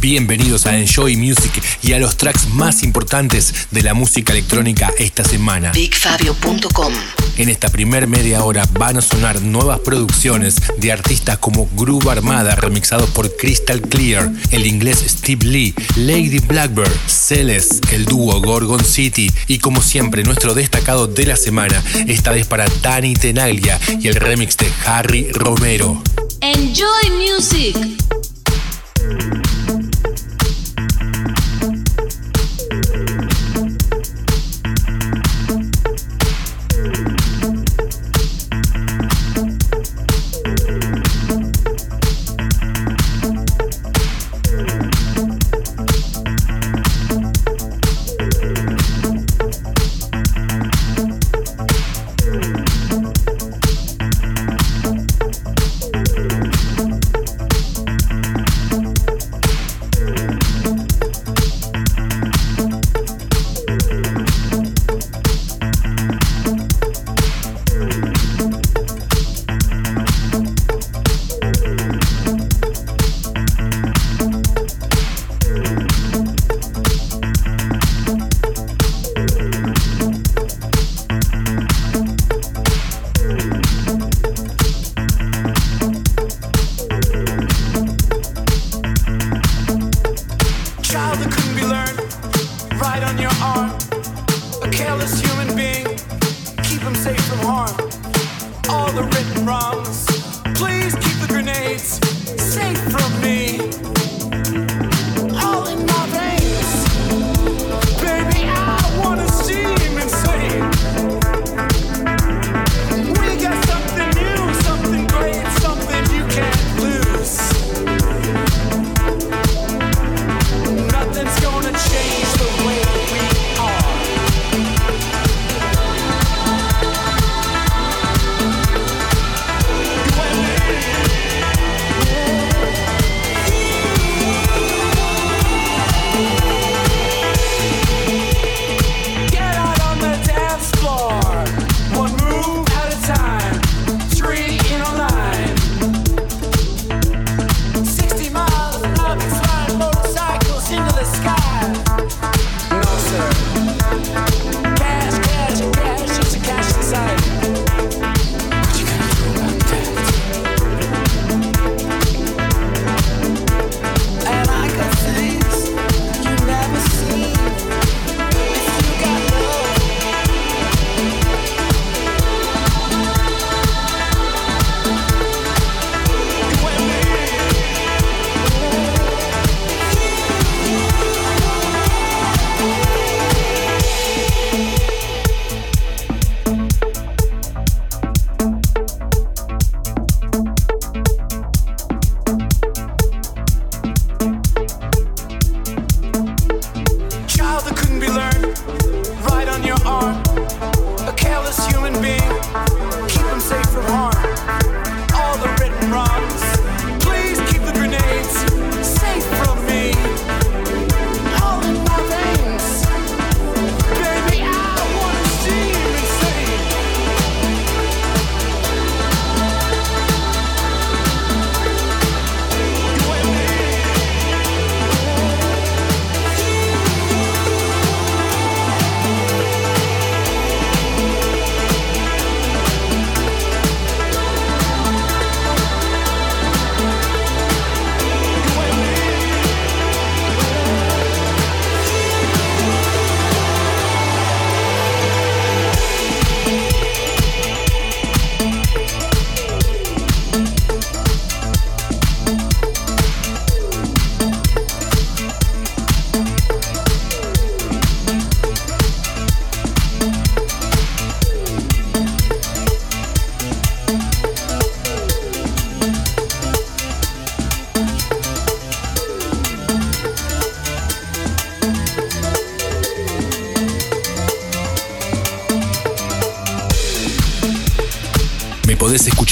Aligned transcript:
Bienvenidos 0.00 0.66
a 0.66 0.78
Enjoy 0.78 1.16
Music 1.16 1.60
y 1.82 1.92
a 1.92 1.98
los 1.98 2.16
tracks 2.16 2.48
más 2.50 2.84
importantes 2.84 3.66
de 3.72 3.82
la 3.82 3.94
música 3.94 4.32
electrónica 4.32 4.92
esta 4.96 5.24
semana. 5.24 5.72
BigFabio.com 5.72 6.92
En 7.36 7.48
esta 7.48 7.68
primer 7.68 8.06
media 8.06 8.44
hora 8.44 8.64
van 8.78 8.98
a 8.98 9.00
sonar 9.00 9.42
nuevas 9.42 9.80
producciones 9.80 10.54
de 10.78 10.92
artistas 10.92 11.38
como 11.38 11.68
Groove 11.74 12.10
Armada, 12.10 12.54
remixados 12.54 13.10
por 13.10 13.36
Crystal 13.36 13.80
Clear, 13.80 14.30
el 14.52 14.66
inglés 14.66 15.04
Steve 15.08 15.44
Lee, 15.44 15.74
Lady 15.96 16.38
Blackbird, 16.38 16.92
Celes, 17.08 17.80
el 17.90 18.04
dúo 18.04 18.40
Gorgon 18.40 18.84
City 18.84 19.28
y 19.48 19.58
como 19.58 19.82
siempre 19.82 20.22
nuestro 20.22 20.54
destacado 20.54 21.08
de 21.08 21.26
la 21.26 21.36
semana, 21.36 21.82
esta 22.06 22.30
vez 22.30 22.46
para 22.46 22.66
Dani 22.82 23.14
Tenaglia 23.14 23.80
y 24.00 24.06
el 24.06 24.14
remix 24.14 24.56
de 24.58 24.70
Harry 24.86 25.32
Romero. 25.32 26.00
Enjoy 26.40 27.10
Music. 27.10 27.76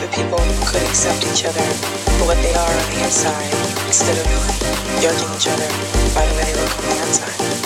the 0.00 0.08
people 0.16 0.38
could 0.64 0.82
accept 0.88 1.22
each 1.30 1.44
other 1.44 1.60
for 2.16 2.24
what 2.24 2.38
they 2.42 2.54
are 2.54 2.72
on 2.72 2.90
the 2.94 3.04
inside 3.04 3.52
instead 3.86 4.16
of 4.16 4.24
judging 5.02 5.28
each 5.36 5.46
other 5.46 5.68
by 6.14 6.24
the 6.24 6.34
way 6.36 6.44
they 6.44 6.54
look 6.56 6.72
on 6.78 6.84
the 6.88 6.96
outside. 7.04 7.60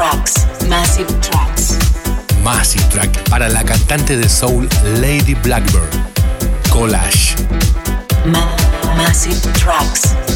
Tracks. 0.00 0.46
Massive 0.66 1.12
Tracks. 1.20 1.76
Massive 2.42 2.82
Track 2.88 3.28
para 3.28 3.50
la 3.50 3.62
cantante 3.62 4.16
de 4.16 4.30
soul 4.30 4.66
Lady 4.98 5.34
Blackbird. 5.34 5.92
Collage. 6.70 7.36
Massive 8.96 9.38
Tracks. 9.52 10.29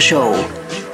Show. 0.00 0.89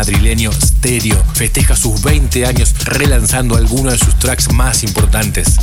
Madrileño 0.00 0.50
Stereo 0.50 1.22
festeja 1.34 1.76
sus 1.76 2.00
20 2.00 2.46
años 2.46 2.74
relanzando 2.86 3.54
algunos 3.54 3.92
de 3.92 3.98
sus 3.98 4.18
tracks 4.18 4.50
más 4.50 4.82
importantes. 4.82 5.56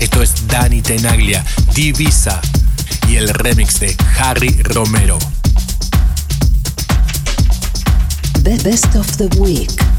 Esto 0.00 0.22
es 0.22 0.32
Dani 0.48 0.80
Tenaglia, 0.80 1.44
Divisa 1.74 2.40
y 3.10 3.16
el 3.16 3.28
remix 3.28 3.78
de 3.78 3.94
Harry 4.18 4.56
Romero. 4.62 5.18
Best 8.40 8.96
of 8.96 9.18
the 9.18 9.26
Week. 9.36 9.93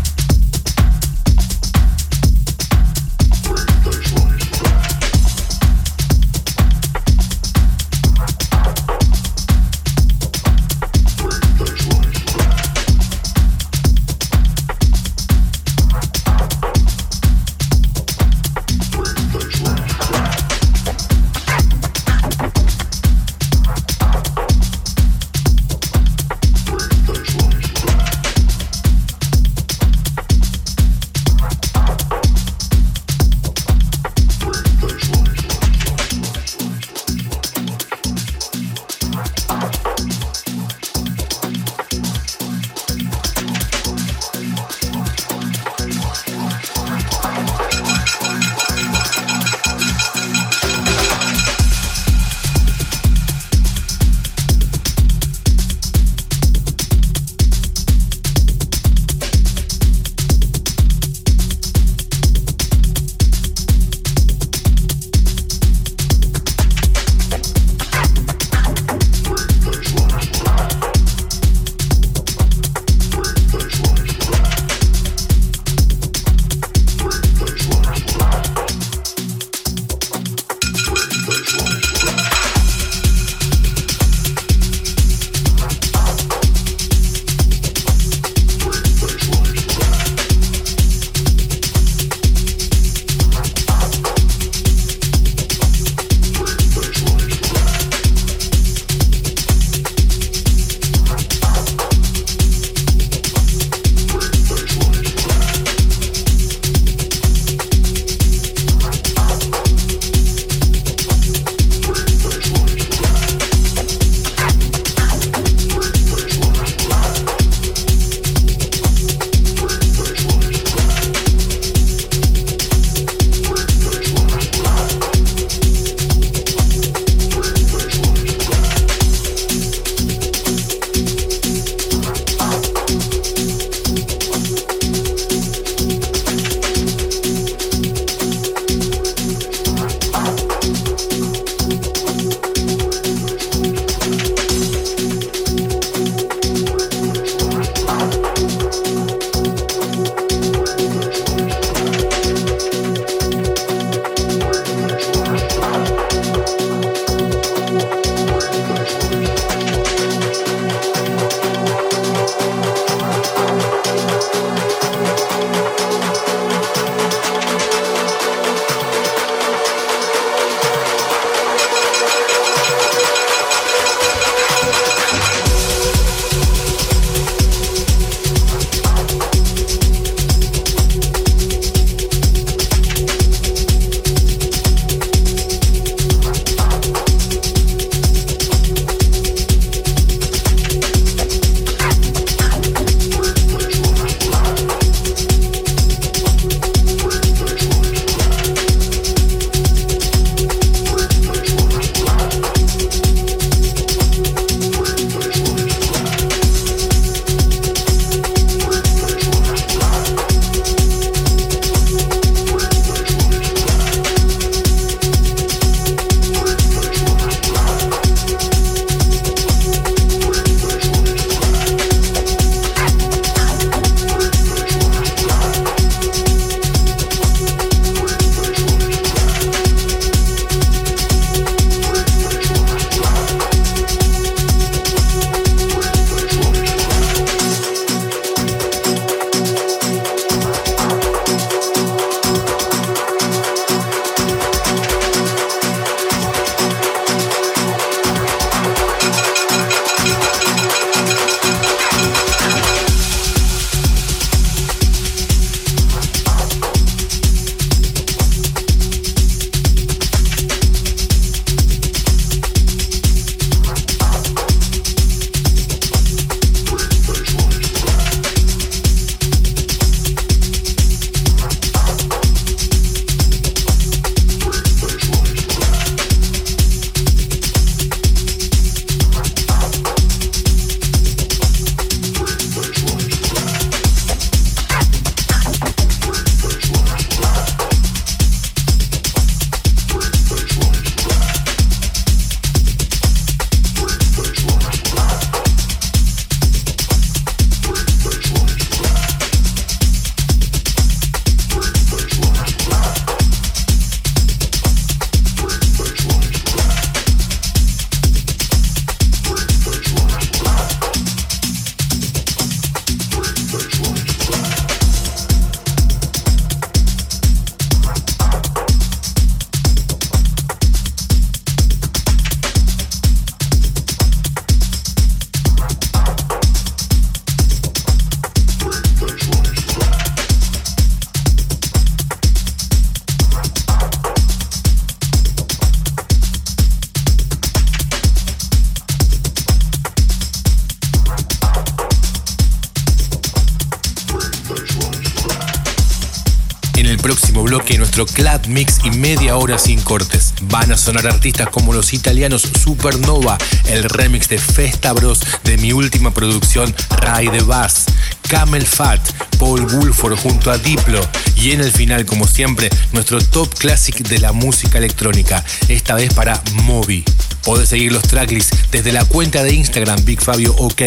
Mix 348.47 348.79
y 348.83 348.91
media 348.91 349.37
hora 349.37 349.57
sin 349.57 349.81
cortes. 349.81 350.33
Van 350.43 350.71
a 350.71 350.77
sonar 350.77 351.07
artistas 351.07 351.49
como 351.49 351.73
los 351.73 351.93
italianos 351.93 352.43
Supernova, 352.63 353.37
el 353.67 353.83
remix 353.83 354.29
de 354.29 354.37
Festa 354.37 354.93
Bros 354.93 355.21
de 355.43 355.57
mi 355.57 355.73
última 355.73 356.13
producción 356.13 356.73
Ray 356.97 357.27
de 357.27 357.41
Bass, 357.41 357.85
Camel 358.29 358.65
Fat, 358.65 359.01
Paul 359.37 359.65
Woolford 359.65 360.17
junto 360.17 360.51
a 360.51 360.57
Diplo 360.57 361.01
y 361.35 361.51
en 361.51 361.61
el 361.61 361.71
final, 361.71 362.05
como 362.05 362.27
siempre, 362.27 362.69
nuestro 362.91 363.19
top 363.19 363.53
classic 363.55 363.97
de 364.07 364.19
la 364.19 364.31
música 364.31 364.77
electrónica, 364.77 365.43
esta 365.67 365.95
vez 365.95 366.13
para 366.13 366.41
Moby. 366.63 367.03
Podés 367.43 367.69
seguir 367.69 367.91
los 367.91 368.03
tracklists 368.03 368.57
desde 368.71 368.91
la 368.91 369.05
cuenta 369.05 369.43
de 369.43 369.53
Instagram 369.53 370.03
Big 370.03 370.21
Fabio 370.21 370.55
OK 370.57 370.81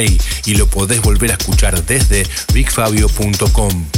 y 0.46 0.54
lo 0.54 0.66
podés 0.68 1.00
volver 1.00 1.30
a 1.30 1.34
escuchar 1.34 1.84
desde 1.84 2.26
bigfabio.com. 2.52 3.97